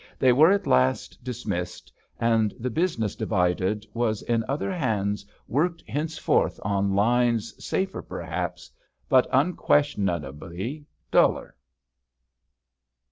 [0.17, 6.59] They were at last dismissed, and the business, divided, was in other hands worked henceforth
[6.63, 8.71] on lines safer perhaps,
[9.09, 11.55] but un questionably duller.